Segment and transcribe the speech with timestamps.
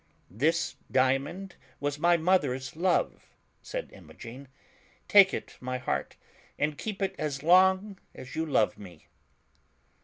[0.31, 3.29] "This diamond was my mother's love,"
[3.61, 4.47] said Imogen;
[5.07, 6.15] "take it, my heart,
[6.57, 9.05] and keep it as long as you love me."